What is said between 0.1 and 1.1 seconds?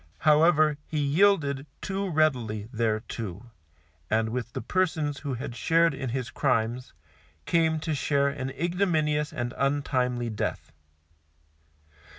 However, he